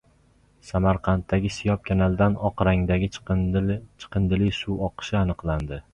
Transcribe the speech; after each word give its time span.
Samarqanddagi 0.69 1.51
Siyob 1.57 1.83
kanalidan 1.89 2.37
oq 2.49 2.63
rangdagi 2.69 3.11
chiqindili 3.19 4.51
suv 4.63 4.83
oqishi 4.89 5.21
aniqlandi 5.25 5.81